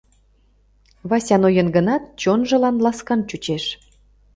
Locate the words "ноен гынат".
1.41-2.03